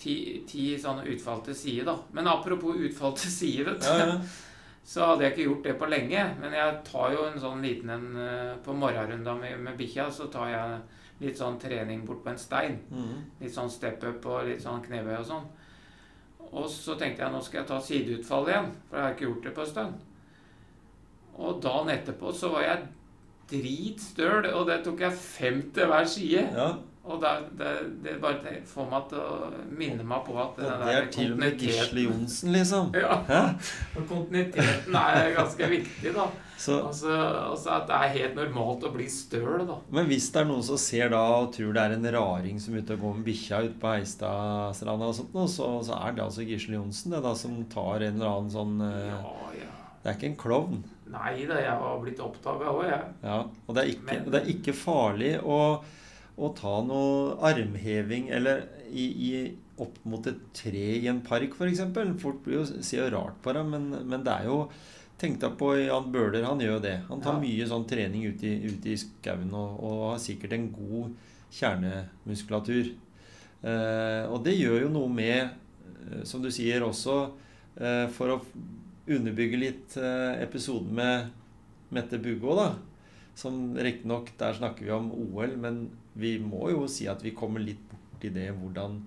ti, 0.01 0.43
ti 0.47 0.73
sånne 0.81 1.05
utfall 1.13 1.41
til 1.45 1.57
side, 1.57 1.85
da. 1.87 1.95
Men 2.15 2.27
apropos 2.31 2.77
utfall 2.87 3.15
til 3.19 3.31
side, 3.31 3.65
vet 3.69 3.81
du. 3.83 3.87
Ja, 3.87 4.11
ja. 4.15 4.19
så 4.91 5.05
hadde 5.09 5.25
jeg 5.25 5.33
ikke 5.33 5.47
gjort 5.47 5.63
det 5.65 5.75
på 5.79 5.89
lenge. 5.89 6.25
Men 6.41 6.53
jeg 6.53 6.77
tar 6.85 7.15
jo 7.15 7.25
en 7.25 7.39
sånn 7.41 7.63
liten 7.65 7.93
en 7.95 8.07
eh, 8.21 8.53
på 8.65 8.75
morgenrunda 8.77 9.33
med, 9.39 9.57
med 9.65 9.77
bikkja. 9.79 10.09
Så 10.13 10.29
tar 10.33 10.51
jeg 10.51 10.81
litt 11.23 11.39
sånn 11.39 11.57
trening 11.61 12.03
bort 12.05 12.21
på 12.25 12.33
en 12.33 12.41
stein. 12.41 12.77
Mm. 12.91 13.23
Litt 13.41 13.55
sånn 13.55 13.71
step 13.71 14.03
up 14.05 14.27
og 14.29 14.49
litt 14.49 14.61
sånn 14.63 14.83
knebøy 14.85 15.15
og 15.17 15.29
sånn. 15.31 15.47
Og 16.51 16.67
så 16.69 16.93
tenkte 16.99 17.25
jeg 17.25 17.33
nå 17.33 17.41
skal 17.43 17.61
jeg 17.61 17.69
ta 17.71 17.79
sideutfall 17.81 18.51
igjen, 18.51 18.69
for 18.89 18.99
jeg 18.99 19.05
har 19.07 19.15
ikke 19.15 19.25
gjort 19.25 19.47
det 19.47 19.55
på 19.55 19.63
en 19.63 19.71
stund. 19.71 20.03
Og 21.35 21.57
dagen 21.63 21.91
etterpå 21.91 22.31
så 22.35 22.51
var 22.53 22.63
jeg 22.63 22.83
dritstøl, 23.49 24.45
og 24.53 24.67
det 24.69 24.77
tok 24.85 25.01
jeg 25.03 25.17
fem 25.19 25.57
til 25.75 25.89
hver 25.89 26.05
side. 26.09 26.43
Ja, 26.55 26.69
Og 27.05 27.19
det, 27.21 27.31
det, 27.59 27.71
det 28.01 28.13
bare 28.23 28.55
får 28.65 28.87
meg 28.89 29.03
til 29.11 29.19
å 29.21 29.49
minne 29.77 30.05
meg 30.09 30.23
på 30.25 30.33
at 30.41 30.55
og 30.57 30.81
det 30.81 30.93
er 30.95 31.09
til 31.13 31.35
og 31.35 31.37
med 31.43 31.59
Gisle 31.61 32.05
Johnsen, 32.07 32.49
liksom. 32.55 32.87
ja, 32.97 33.19
Hæ? 33.27 33.41
og 33.99 34.07
kontinuiteten 34.09 34.97
er 34.97 35.29
ganske 35.37 35.69
viktig, 35.69 36.13
da. 36.15 36.25
Så, 36.57 36.79
Altså, 36.87 37.11
altså 37.51 37.69
at 37.75 37.85
det 37.89 37.95
er 37.99 38.13
helt 38.15 38.37
normalt 38.39 38.85
å 38.87 38.91
bli 38.95 39.05
støl, 39.11 39.65
da. 39.67 39.75
men 39.91 40.07
hvis 40.09 40.29
det 40.33 40.41
er 40.41 40.47
noen 40.49 40.63
som 40.65 40.79
ser 40.81 41.11
da 41.13 41.19
og 41.43 41.49
tror 41.53 41.73
det 41.75 41.83
er 41.83 41.95
en 41.97 42.07
raring 42.15 42.61
som 42.63 42.73
er 42.77 42.81
ute 42.85 42.95
og 42.95 43.03
går 43.05 43.17
med 43.19 43.25
bikkja 43.27 43.59
ute 43.67 43.77
på 43.81 43.91
Heistadstranda, 43.91 45.09
og 45.11 45.17
sånt, 45.19 45.35
så, 45.51 45.67
så 45.85 45.99
er 45.99 46.15
det 46.17 46.23
altså 46.25 46.45
Gisle 46.47 46.77
Johnsen 46.79 47.13
det 47.13 47.21
da, 47.27 47.35
som 47.37 47.57
tar 47.69 48.07
en 48.07 48.17
eller 48.17 48.31
annen 48.31 48.53
sånn 48.55 48.77
eh, 48.87 49.11
Ja, 49.11 49.51
ja. 49.59 49.71
Det 50.05 50.11
er 50.11 50.17
ikke 50.19 50.27
en 50.29 50.37
klovn. 50.37 50.81
Nei 51.09 51.31
da, 51.49 51.55
jeg 51.61 51.77
har 51.81 52.01
blitt 52.01 52.19
oppdaga 52.21 52.71
òg, 52.71 52.83
jeg. 52.87 53.05
Ja, 53.25 53.37
og 53.65 53.73
det 53.77 53.83
er 53.83 53.91
ikke, 53.93 54.05
Men- 54.11 54.27
det 54.33 54.41
er 54.41 54.49
ikke 54.53 54.73
farlig 54.77 55.31
å, 55.41 55.59
å 56.37 56.49
ta 56.57 56.81
noe 56.83 57.35
armheving 57.47 58.27
eller 58.35 58.65
i, 58.91 59.05
i, 59.29 59.29
opp 59.79 59.95
mot 60.07 60.25
et 60.27 60.41
tre 60.55 60.83
i 60.99 61.07
en 61.11 61.21
park, 61.23 61.55
f.eks. 61.55 61.81
Folk 62.21 62.41
blir 62.43 62.59
jo, 62.61 62.65
ser 62.83 63.05
jo 63.05 63.13
rart 63.15 63.37
på 63.43 63.53
deg, 63.55 63.65
men, 63.71 63.89
men 64.07 64.23
det 64.25 64.33
er 64.41 64.51
jo 64.51 64.65
Tenk 65.15 65.37
deg 65.39 65.53
på 65.55 65.69
Jan 65.79 66.09
Bøhler, 66.11 66.43
han 66.43 66.59
gjør 66.59 66.73
jo 66.73 66.79
det. 66.83 66.97
Han 67.07 67.21
tar 67.23 67.37
Ja. 67.37 67.39
mye 67.39 67.65
sånn 67.69 67.85
trening 67.87 68.25
ute 68.27 68.49
i, 68.49 68.67
ut 68.67 68.83
i 68.91 68.97
skauen 68.99 69.47
og, 69.55 69.77
og 69.79 70.01
har 70.09 70.17
sikkert 70.19 70.51
en 70.57 70.65
god 70.75 71.13
kjernemuskulatur. 71.55 72.89
Eh, 73.63 74.23
og 74.27 74.41
det 74.43 74.57
gjør 74.57 74.81
jo 74.83 74.89
noe 74.91 75.07
med, 75.15 75.53
eh, 76.11 76.23
som 76.27 76.43
du 76.43 76.49
sier 76.51 76.83
også, 76.83 77.15
eh, 77.79 78.07
for 78.11 78.35
å 78.35 78.41
underbygge 79.07 79.61
litt 79.61 79.95
eh, 79.97 80.43
episoden 80.43 80.91
med 80.99 81.31
Mette 81.95 82.19
Bugå, 82.19 82.55
da. 82.59 82.67
Som 83.39 83.75
riktignok 83.75 84.31
Der 84.39 84.53
snakker 84.59 84.83
vi 84.83 84.91
om 84.95 85.09
OL, 85.15 85.55
men 85.59 85.85
vi 86.15 86.37
må 86.39 86.69
jo 86.71 86.87
si 86.91 87.09
at 87.11 87.23
vi 87.23 87.35
kommer 87.35 87.63
litt 87.63 87.81
borti 87.91 88.31
det 88.33 88.49
hvordan, 88.55 88.99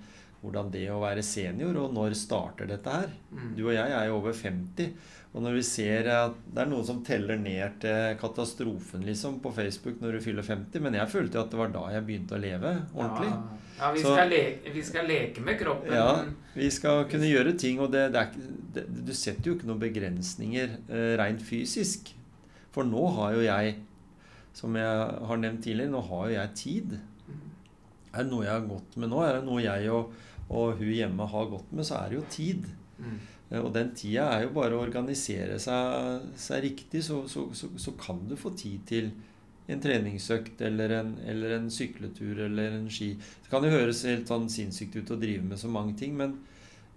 hvordan 0.42 0.72
det 0.72 0.86
å 0.92 1.00
være 1.02 1.24
senior, 1.24 1.76
og 1.80 1.94
når 1.96 2.16
starter 2.18 2.68
dette 2.68 2.98
her? 3.00 3.14
Mm. 3.32 3.54
Du 3.56 3.64
og 3.66 3.74
jeg 3.74 3.94
er 3.96 4.10
jo 4.10 4.18
over 4.20 4.36
50. 4.36 4.92
Og 5.36 5.44
når 5.44 5.58
vi 5.58 5.62
ser 5.66 6.08
at 6.10 6.36
det 6.48 6.62
er 6.62 6.70
noen 6.70 6.86
som 6.88 7.00
teller 7.04 7.36
ned 7.40 7.80
til 7.82 8.14
katastrofen 8.20 9.04
liksom 9.04 9.36
på 9.44 9.52
Facebook 9.54 10.00
når 10.00 10.16
du 10.16 10.24
fyller 10.24 10.46
50, 10.46 10.80
men 10.84 10.96
jeg 10.96 11.12
følte 11.12 11.38
jo 11.38 11.44
at 11.44 11.52
det 11.52 11.60
var 11.60 11.72
da 11.74 11.82
jeg 11.92 12.06
begynte 12.06 12.36
å 12.36 12.40
leve 12.42 12.72
ordentlig. 12.94 13.28
Ja, 13.28 13.58
ja 13.78 13.90
vi, 13.92 14.04
Så- 14.04 14.14
skal 14.14 14.32
leke, 14.32 14.72
vi 14.74 14.84
skal 14.88 15.10
leke 15.10 15.44
med 15.44 15.58
kroppen. 15.60 15.92
Ja, 15.92 16.24
vi 16.54 16.70
skal 16.74 17.04
kunne 17.12 17.28
gjøre 17.28 17.52
ting, 17.60 17.80
og 17.84 17.92
det, 17.92 18.06
det 18.14 18.22
er, 18.22 18.48
det, 18.74 18.86
du 18.88 19.12
setter 19.12 19.50
jo 19.50 19.58
ikke 19.58 19.68
noen 19.68 19.84
begrensninger 19.84 20.78
eh, 20.88 21.12
rent 21.20 21.44
fysisk. 21.44 22.14
For 22.72 22.88
nå 22.88 23.04
har 23.18 23.36
jo 23.36 23.44
jeg, 23.44 23.76
som 24.58 24.74
jeg 24.74 25.08
har 25.30 25.40
nevnt 25.40 25.62
tidligere, 25.64 25.92
nå 25.94 26.02
har 26.10 26.26
jo 26.26 26.34
jeg 26.34 26.54
tid. 26.58 26.98
Er 28.10 28.24
det 28.24 28.30
noe 28.32 28.46
jeg 28.46 28.54
har 28.56 28.66
gått 28.66 28.96
med 28.98 29.12
nå, 29.12 29.22
er 29.22 29.38
det 29.38 29.46
noe 29.46 29.62
jeg 29.62 29.90
og, 29.94 30.14
og 30.48 30.78
hun 30.80 30.94
hjemme 30.96 31.26
har 31.30 31.50
gått 31.52 31.72
med, 31.76 31.86
så 31.86 32.00
er 32.00 32.10
det 32.10 32.18
jo 32.18 32.28
tid. 32.32 32.68
Mm. 32.98 33.18
Eh, 33.50 33.60
Og 33.62 33.70
den 33.76 33.92
tida 33.96 34.26
er 34.34 34.46
jo 34.46 34.54
bare 34.56 34.76
å 34.76 34.82
organisere 34.82 35.58
seg, 35.62 36.28
seg 36.40 36.64
riktig, 36.64 37.04
så, 37.06 37.22
så, 37.30 37.46
så, 37.54 37.70
så 37.78 37.94
kan 38.00 38.24
du 38.28 38.34
få 38.40 38.54
tid 38.58 38.84
til 38.88 39.10
en 39.68 39.82
treningsøkt 39.84 40.62
eller 40.64 40.94
en, 40.96 41.10
eller 41.28 41.58
en 41.58 41.68
sykletur 41.70 42.40
eller 42.46 42.78
en 42.78 42.88
ski. 42.90 43.12
Det 43.20 43.52
kan 43.52 43.64
jo 43.66 43.74
høres 43.74 44.06
helt 44.08 44.30
sånn 44.30 44.48
sinnssykt 44.52 44.96
ut 44.96 45.12
å 45.12 45.20
drive 45.20 45.44
med 45.44 45.60
så 45.60 45.68
mange 45.68 45.92
ting, 46.00 46.16
men 46.16 46.38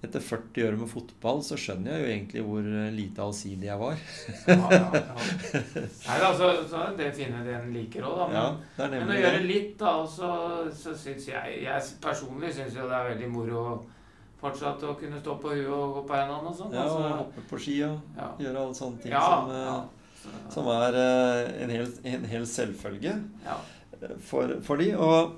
etter 0.01 0.19
40 0.19 0.67
år 0.67 0.77
med 0.81 0.89
fotball 0.89 1.43
så 1.45 1.55
skjønner 1.61 1.93
jeg 1.93 2.01
jo 2.01 2.09
egentlig 2.09 2.43
hvor 2.47 2.65
eh, 2.65 2.89
lite 2.95 3.21
allsidig 3.21 3.67
jeg 3.67 3.77
var. 3.81 3.99
Ja, 4.49 4.57
ja, 4.73 4.87
ja. 4.97 5.25
Nei, 6.07 6.15
altså, 6.17 6.49
så, 6.71 6.81
er 6.87 6.95
det 6.97 7.09
fine 7.19 7.43
det 7.45 7.53
en 7.59 7.69
liker 7.75 8.07
òg, 8.09 8.17
da. 8.17 8.27
Men, 8.31 8.39
Ja, 8.81 8.89
men 8.95 9.13
å 9.13 9.19
gjøre 9.19 9.43
litt, 9.45 9.75
da, 9.79 9.93
så, 10.09 10.31
så 10.73 10.95
syns 10.97 11.27
jeg 11.29 11.59
Jeg 11.61 11.89
personlig 12.01 12.49
syns 12.57 12.77
jo 12.79 12.87
det 12.89 12.97
er 12.97 13.11
veldig 13.11 13.29
moro 13.33 13.65
fortsatt 14.41 14.81
å 14.89 14.95
kunne 14.97 15.21
stå 15.21 15.35
på 15.37 15.53
huet 15.53 15.69
og 15.69 15.99
gå 15.99 16.03
på 16.09 16.17
hendene 16.17 16.49
og 16.49 16.57
sånn. 16.57 16.73
Ja, 16.73 16.87
og 16.87 16.97
altså, 16.97 17.19
hoppe 17.19 17.45
på 17.51 17.61
ski 17.61 17.77
og 17.85 18.17
ja. 18.17 18.31
gjøre 18.41 18.65
alle 18.65 18.79
sånne 18.79 19.03
ting 19.03 19.13
som, 19.13 19.53
eh. 19.53 20.09
Så, 20.21 20.33
som 20.53 20.67
er 20.73 20.97
eh, 20.97 21.51
en 21.61 21.75
hel, 21.75 21.93
en 22.09 22.27
hel 22.33 22.49
selvfølge. 22.49 23.13
ja. 23.45 23.59
for, 24.25 24.57
for 24.65 24.81
de. 24.81 24.91
Og, 24.97 25.37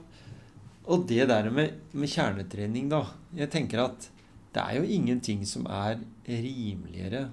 og 0.88 1.06
det 1.12 1.28
der 1.28 1.52
med, 1.52 1.84
med 1.92 2.16
kjernetrening, 2.16 2.88
da. 2.96 3.04
Jeg 3.36 3.52
tenker 3.52 3.84
at 3.90 4.08
det 4.54 4.62
er 4.62 4.78
jo 4.78 4.90
ingenting 4.98 5.46
som 5.50 5.66
er 5.66 6.02
rimeligere 6.28 7.28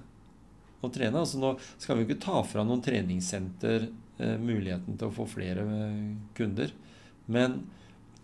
å 0.81 0.89
trene. 0.89 1.21
Altså 1.21 1.41
Nå 1.41 1.55
skal 1.77 1.97
vi 1.97 2.03
jo 2.03 2.09
ikke 2.09 2.23
ta 2.23 2.41
fra 2.47 2.63
noen 2.65 2.81
treningssenter 2.83 3.87
eh, 3.87 4.37
muligheten 4.41 4.97
til 4.97 5.09
å 5.09 5.15
få 5.15 5.27
flere 5.29 5.65
eh, 5.65 6.15
kunder. 6.37 6.73
Men 7.31 7.61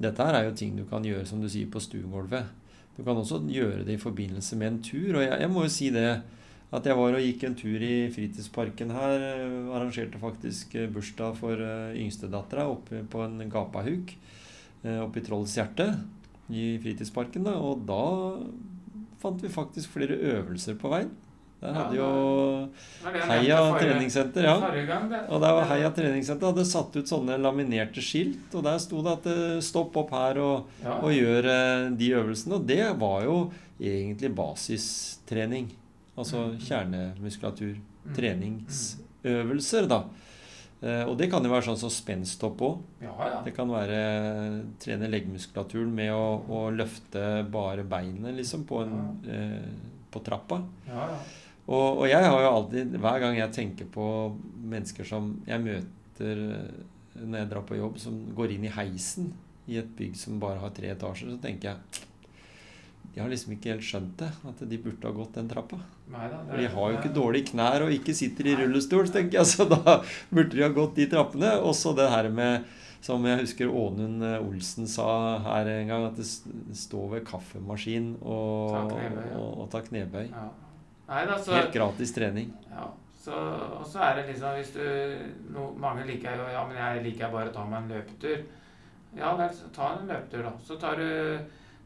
dette 0.01 0.25
her 0.25 0.39
er 0.39 0.48
jo 0.48 0.56
ting 0.58 0.75
du 0.77 0.86
kan 0.89 1.06
gjøre, 1.06 1.27
som 1.30 1.42
du 1.42 1.50
sier, 1.50 1.70
på 1.70 1.82
stuegulvet. 1.84 2.50
Du 2.98 3.04
kan 3.06 3.18
også 3.18 3.44
gjøre 3.46 3.86
det 3.86 3.98
i 3.98 4.01
forbindelse 4.01 4.58
med 4.58 4.72
en 4.72 4.82
tur. 4.86 5.20
Og 5.20 5.24
jeg, 5.25 5.38
jeg 5.44 5.54
må 5.54 5.66
jo 5.66 5.74
si 5.77 5.92
det 5.94 6.10
at 6.68 6.84
jeg 6.84 6.98
var 7.00 7.16
og 7.16 7.24
gikk 7.24 7.46
en 7.48 7.56
tur 7.56 7.84
i 7.86 7.96
fritidsparken 8.12 8.96
her. 8.98 9.27
eh, 9.30 9.74
Arrangerte 9.77 10.22
faktisk 10.22 10.74
eh, 10.75 10.89
bursdag 10.92 11.38
for 11.38 11.62
yngstedattera 11.94 12.66
oppe 12.74 13.06
på 13.06 13.24
en 13.27 13.46
gapahuk 13.51 14.18
oppe 14.88 15.20
i 15.20 15.24
Trollets 15.25 15.56
hjerte 15.58 15.88
i 16.54 16.77
fritidsparken. 16.80 17.44
Da, 17.48 17.56
og 17.60 17.82
da 17.89 18.04
fant 19.21 19.41
vi 19.43 19.50
faktisk 19.50 19.89
flere 19.97 20.17
øvelser 20.17 20.75
på 20.79 20.89
veien. 20.93 21.09
Der 21.57 21.74
hadde 21.74 21.95
jo 21.97 22.07
Heia 23.01 23.57
treningssenter, 23.79 24.43
ja. 24.45 24.57
Og 25.25 25.41
der 25.41 25.55
var 25.57 25.63
Heia 25.71 25.89
treningssenter 25.89 26.51
hadde 26.51 26.65
satt 26.69 26.93
ut 27.00 27.09
sånne 27.09 27.39
laminerte 27.41 27.97
skilt, 28.05 28.53
og 28.53 28.62
der 28.67 28.77
sto 28.77 29.01
det 29.01 29.15
at 29.17 29.25
eh, 29.31 29.57
'stopp 29.65 29.97
opp 29.97 30.12
her 30.13 30.38
og, 30.38 30.67
og 30.86 31.09
gjør 31.15 31.50
eh, 31.50 31.89
de 31.97 32.12
øvelsene'. 32.13 32.53
Og 32.59 32.67
det 32.69 32.86
var 33.00 33.24
jo 33.25 33.51
egentlig 33.81 34.36
basistrening. 34.38 35.71
Altså 36.17 36.47
Mm. 36.53 36.59
kjernemuskulatur. 36.67 37.75
Mm. 38.05 38.13
Treningsøvelser, 38.15 39.88
da. 39.89 40.03
Eh, 40.81 41.03
Og 41.10 41.15
det 41.17 41.29
kan 41.31 41.43
jo 41.43 41.50
være 41.50 41.65
sånn 41.72 41.79
som 41.81 41.89
spensthopp 41.89 42.60
òg. 42.62 42.81
Ja, 43.01 43.13
ja. 43.31 43.41
Det 43.46 43.53
kan 43.55 43.69
være 43.72 43.98
eh, 43.98 44.57
trene 44.84 45.10
leggmuskulaturen 45.10 45.89
med 45.98 46.12
å, 46.13 46.25
å 46.53 46.63
løfte 46.75 47.24
bare 47.51 47.84
beinet, 47.88 48.36
liksom, 48.38 48.63
på, 48.69 48.84
en, 48.86 49.00
eh, 49.25 49.96
på 50.13 50.22
trappa. 50.27 50.62
ja, 50.89 51.10
ja. 51.15 51.19
Og, 51.67 51.98
og 52.00 52.05
jeg 52.07 52.24
har 52.24 52.41
jo 52.46 52.50
alltid, 52.55 52.93
hver 53.03 53.17
gang 53.19 53.36
jeg 53.36 53.51
tenker 53.51 53.88
på 53.91 54.03
mennesker 54.72 55.03
som 55.03 55.34
jeg 55.50 55.60
møter 55.65 56.39
eh, 56.55 56.77
når 57.19 57.41
jeg 57.41 57.50
drar 57.51 57.65
på 57.67 57.75
jobb, 57.75 57.98
som 58.00 58.22
går 58.38 58.53
inn 58.55 58.63
i 58.69 58.72
heisen 58.72 59.34
i 59.67 59.75
et 59.81 59.89
bygg 59.98 60.15
som 60.15 60.38
bare 60.39 60.62
har 60.62 60.72
tre 60.77 60.93
etasjer, 60.93 61.34
så 61.34 61.41
tenker 61.43 61.74
jeg 61.74 62.05
de 63.17 63.24
har 63.24 63.31
liksom 63.33 63.55
ikke 63.55 63.71
helt 63.71 63.86
skjønt 63.86 64.19
det, 64.19 64.27
at 64.45 64.59
de 64.69 64.77
burde 64.77 65.09
ha 65.09 65.13
gått 65.15 65.38
den 65.39 65.47
trappa. 65.50 65.79
Neida, 66.13 66.38
For 66.45 66.62
de 66.62 66.67
har 66.69 66.91
jo 66.91 66.97
ikke 67.00 67.15
dårlige 67.15 67.47
knær 67.50 67.88
og 67.88 67.93
ikke 67.95 68.13
sitter 68.13 68.51
i 68.51 68.53
rullestol, 68.59 69.09
tenker 69.09 69.39
jeg, 69.39 69.50
så 69.55 69.65
da 69.65 69.95
burde 70.29 70.53
de 70.53 70.62
ha 70.62 70.69
gått 70.75 71.00
de 71.00 71.07
trappene. 71.09 71.55
Også 71.65 71.95
det 71.97 72.05
her 72.13 72.29
med 72.29 72.67
som 73.01 73.25
jeg 73.25 73.41
husker 73.41 73.74
Ånund 73.74 74.21
eh, 74.25 74.38
Olsen 74.38 74.86
sa 74.89 75.07
her 75.47 75.69
en 75.71 75.89
gang, 75.89 76.05
at 76.12 76.21
det 76.21 76.27
står 76.77 77.09
ved 77.15 77.25
kaffemaskin 77.25 78.13
og, 78.21 78.75
Ta 78.75 78.86
knebøy, 78.91 79.25
ja. 79.25 79.33
og, 79.41 79.50
og 79.63 79.67
ta 79.74 79.81
knebøy. 79.89 80.24
Ja. 80.29 80.45
Neida, 81.09 81.41
så 81.41 81.57
Helt 81.57 81.74
gratis 81.74 82.13
trening. 82.13 82.53
Ja, 82.69 82.91
og 83.33 83.83
så 83.89 84.05
er 84.05 84.19
det 84.19 84.27
liksom 84.29 84.53
hvis 84.55 84.69
du 84.77 84.83
no, 85.51 85.71
Mange 85.81 86.05
liker 86.07 86.38
jo 86.38 86.45
Ja, 86.53 86.62
men 86.69 86.77
jeg 86.79 87.01
liker 87.09 87.33
bare 87.33 87.50
å 87.50 87.55
ta 87.55 87.65
meg 87.67 87.81
en 87.81 87.95
løpetur. 87.95 88.45
Ja 89.17 89.33
vel, 89.39 89.63
ta 89.75 89.95
en 89.95 90.05
løpetur, 90.07 90.45
da. 90.45 90.53
Så 90.63 90.77
tar 90.79 91.01
du, 91.01 91.09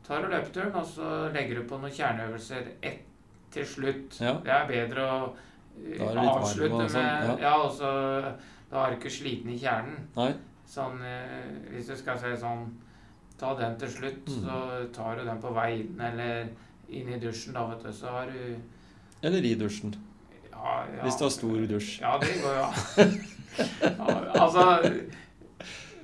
tar 0.07 0.21
du 0.21 0.27
løpeturen, 0.31 0.75
og 0.75 0.85
så 0.85 1.31
legger 1.33 1.61
du 1.61 1.67
på 1.69 1.77
noen 1.81 1.91
kjerneøvelser 1.93 2.67
ett 2.81 3.07
til 3.51 3.65
slutt. 3.67 4.17
Ja. 4.23 4.33
Det 4.43 4.51
er 4.55 4.67
bedre 4.69 5.03
å 5.11 5.17
eh, 5.75 5.97
er 5.99 6.05
varm 6.15 6.29
avslutte 6.37 6.85
med 6.93 6.95
ja. 6.95 7.35
Ja, 7.41 7.53
og 7.65 7.71
så 7.75 7.91
Da 8.71 8.85
er 8.85 8.93
du 8.93 8.97
ikke 9.01 9.11
sliten 9.11 9.51
i 9.51 9.57
kjernen. 9.59 9.97
Nei. 10.15 10.29
Sånn 10.71 11.01
eh, 11.03 11.49
Hvis 11.73 11.89
du 11.91 11.95
skal 11.99 12.19
si 12.21 12.31
sånn 12.39 12.69
Ta 13.41 13.55
den 13.57 13.73
til 13.81 13.89
slutt, 13.89 14.27
Mm. 14.29 14.43
så 14.45 14.93
tar 14.93 15.15
du 15.17 15.25
den 15.25 15.39
på 15.41 15.49
vei 15.55 15.79
inn 15.81 15.99
eller 15.99 16.47
inn 16.89 17.07
i 17.09 17.17
dusjen, 17.19 17.53
da, 17.55 17.63
vet 17.71 17.83
du. 17.83 17.91
Så 17.91 18.07
har 18.13 18.29
du 18.29 18.55
Eller 19.25 19.41
i 19.43 19.55
dusjen. 19.55 19.95
ja, 20.51 20.85
ja. 20.95 21.01
Hvis 21.03 21.17
du 21.17 21.23
har 21.25 21.31
stor 21.33 21.65
dusj. 21.67 22.01
Ja, 22.01 22.17
det 22.21 22.29
går 22.43 22.53
jo 22.53 22.63
an. 22.63 22.73
Ja, 23.81 24.21
altså 24.45 24.65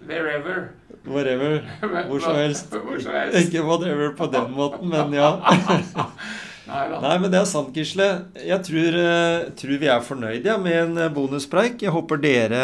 Wherever. 0.08 0.74
Whatever. 1.06 1.62
Hvor 2.10 2.20
som 2.20 2.36
helst. 2.36 2.72
Hvor 2.72 3.00
som 3.00 3.16
helst. 3.16 3.38
Ikke 3.46 3.64
whatever 3.64 4.14
på 4.16 4.30
den 4.32 4.52
måten, 4.56 4.90
men 4.90 5.14
ja. 5.14 5.32
Nei 6.68 7.14
men 7.24 7.32
det 7.32 7.40
er 7.40 7.48
sant, 7.48 7.72
Gisle. 7.76 8.08
Jeg 8.44 8.60
tror, 8.68 8.98
eh, 9.00 9.46
tror 9.56 9.80
vi 9.80 9.88
er 9.88 10.04
fornøyd 10.04 10.48
ja, 10.50 10.58
med 10.60 10.76
en 10.82 10.98
eh, 11.06 11.12
bonuspreik. 11.16 11.80
Jeg 11.84 11.96
håper 11.96 12.20
dere, 12.20 12.64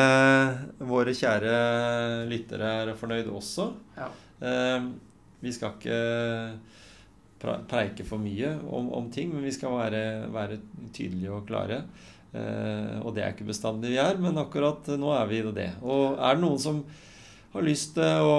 våre 0.83 1.13
kjære 1.15 1.53
lyttere, 2.27 2.71
er 2.83 2.97
fornøyd 2.99 3.31
også. 3.31 3.69
Ja. 3.95 4.09
Eh, 4.43 4.89
vi 5.43 5.53
skal 5.55 5.77
ikke 5.77 6.01
preike 7.43 8.03
for 8.07 8.19
mye 8.23 8.53
om, 8.71 8.91
om 8.95 9.07
ting, 9.11 9.31
men 9.31 9.43
vi 9.43 9.55
skal 9.55 9.75
være, 9.75 10.03
være 10.35 10.59
tydelige 10.95 11.31
og 11.31 11.47
klare. 11.47 11.83
Eh, 12.33 12.99
og 13.03 13.13
det 13.15 13.23
er 13.23 13.33
ikke 13.33 13.47
bestandig 13.51 13.93
vi 13.93 13.99
er, 14.01 14.19
men 14.19 14.39
akkurat 14.41 14.87
nå 14.99 15.11
er 15.15 15.31
vi 15.31 15.41
det. 15.53 15.69
Og 15.85 16.17
er 16.17 16.35
det 16.35 16.43
noen 16.43 16.61
som 16.61 16.83
har 17.53 17.65
lyst 17.65 17.93
til 17.97 18.27
å 18.27 18.37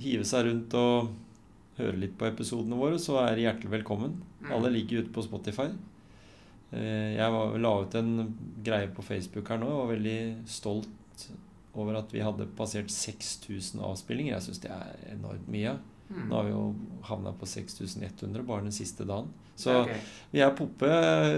hive 0.00 0.24
seg 0.28 0.46
rundt 0.48 0.74
og 0.78 1.12
høre 1.78 1.98
litt 1.98 2.14
på 2.18 2.28
episodene 2.28 2.78
våre, 2.78 3.00
så 3.02 3.18
er 3.24 3.40
hjertelig 3.42 3.72
velkommen. 3.80 4.18
Mm. 4.44 4.52
Alle 4.54 4.70
ligger 4.74 5.02
ute 5.02 5.14
på 5.14 5.24
Spotify. 5.26 5.70
Eh, 6.74 7.14
Jeg 7.16 7.60
la 7.62 7.72
ut 7.82 7.94
en 7.98 8.34
greie 8.64 8.90
på 8.94 9.02
Facebook 9.02 9.48
her 9.48 9.58
nå. 9.62 9.66
og 9.70 9.86
var 9.86 9.94
veldig 9.96 10.18
stolt 10.46 11.26
over 11.74 11.98
at 11.98 12.12
vi 12.14 12.22
hadde 12.22 12.46
passert 12.56 12.90
6000 12.90 13.80
avspillinger. 13.82 14.36
Jeg 14.36 14.46
syns 14.48 14.62
det 14.62 14.70
er 14.70 14.94
enormt 15.16 15.48
mye. 15.50 15.76
Mm. 16.08 16.26
Nå 16.28 16.36
har 16.36 16.44
vi 16.44 16.52
jo 16.52 16.64
havna 17.08 17.32
på 17.36 17.46
6100 17.48 18.44
bare 18.44 18.66
den 18.66 18.74
siste 18.74 19.06
dagen. 19.08 19.32
Så 19.56 19.70
okay. 19.84 20.00
vi 20.34 20.42
er 20.42 20.54
poppe 20.58 20.88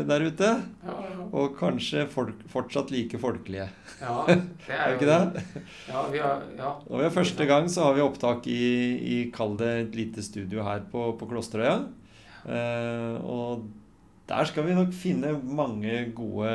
der 0.09 0.25
ute. 0.25 0.49
Ja, 0.87 0.95
ja. 1.13 1.27
Og 1.37 1.57
kanskje 1.59 2.07
folk, 2.11 2.41
fortsatt 2.51 2.91
like 2.95 3.21
folkelige. 3.21 3.69
ja, 4.01 4.17
det 4.67 4.73
er 4.73 4.93
jo 4.93 4.99
ikke 4.99 5.11
det? 5.11 5.45
Ja, 5.91 6.05
vi 6.13 6.23
har, 6.25 6.45
ja. 6.57 6.73
Når 6.89 7.03
vi 7.03 7.09
er 7.11 7.17
første 7.19 7.49
gang 7.49 7.69
så 7.73 7.89
har 7.89 7.97
vi 7.99 8.05
opptak 8.05 8.49
i, 8.51 8.63
i 8.97 9.19
kall 9.35 9.59
det 9.61 9.73
et 9.83 9.99
lite 10.01 10.25
studio 10.25 10.65
her 10.67 10.87
på, 10.93 11.11
på 11.21 11.29
Klosterøya. 11.29 11.83
Eh, 12.47 13.19
og 13.27 13.67
der 14.27 14.49
skal 14.49 14.67
vi 14.67 14.75
nok 14.75 14.95
finne 14.97 15.37
mange 15.45 16.01
gode 16.17 16.51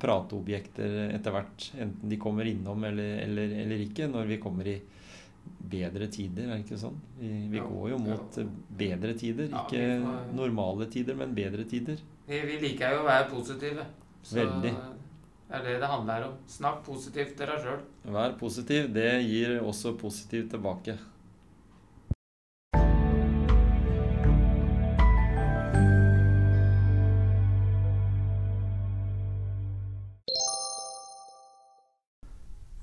prateobjekter 0.00 1.10
etter 1.10 1.34
hvert. 1.34 1.70
Enten 1.74 2.12
de 2.12 2.20
kommer 2.20 2.48
innom 2.48 2.86
eller, 2.86 3.18
eller, 3.26 3.58
eller 3.64 3.82
ikke, 3.82 4.08
når 4.12 4.30
vi 4.30 4.38
kommer 4.40 4.70
i 4.70 4.78
bedre 5.70 6.06
tider. 6.12 6.48
Er 6.50 6.56
det 6.56 6.64
ikke 6.66 6.78
sånn? 6.80 6.98
Vi, 7.18 7.30
vi 7.50 7.58
Jo, 7.58 7.68
går 7.68 7.88
jo 7.90 7.98
mot 7.98 8.36
jo. 8.38 8.44
bedre 8.78 9.14
tider. 9.18 9.48
Ikke 9.50 9.80
ja, 9.80 9.96
får- 10.04 10.34
normale 10.38 10.86
tider, 10.92 11.14
men 11.18 11.34
bedre 11.34 11.64
tider. 11.64 11.98
Vi, 12.26 12.40
vi 12.40 12.58
liker 12.62 12.92
jo 12.94 13.02
å 13.02 13.08
være 13.08 13.28
positive. 13.30 13.84
Så 14.22 14.36
Veldig. 14.40 14.72
det 14.72 15.56
er 15.56 15.62
det 15.62 15.74
det 15.80 15.88
handler 15.90 16.24
om. 16.28 16.32
Snakk 16.50 16.80
positivt 16.84 17.36
til 17.38 17.46
deg 17.46 17.60
sjøl. 17.62 17.82
Vær 18.14 18.32
positiv. 18.38 18.88
Det 18.92 19.10
gir 19.24 19.60
også 19.62 19.96
positivt 19.98 20.50
tilbake. 20.50 20.96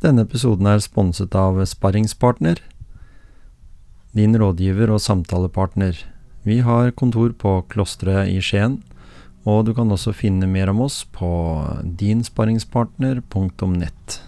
Denne 0.04 0.26
episoden 0.28 0.68
er 0.68 0.82
sponset 0.84 1.32
av 1.40 1.56
Sparringspartner, 1.64 2.60
din 4.12 4.36
rådgiver 4.36 4.92
og 4.92 5.00
samtalepartner. 5.00 5.96
Vi 6.44 6.60
har 6.60 6.92
kontor 7.00 7.32
på 7.40 7.64
Klosteret 7.72 8.28
i 8.28 8.44
Skien, 8.44 8.84
og 9.48 9.64
du 9.64 9.72
kan 9.78 9.88
også 9.96 10.12
finne 10.12 10.44
mer 10.44 10.68
om 10.74 10.84
oss 10.84 11.08
på 11.16 11.30
dinsparringspartner.nett. 12.02 14.20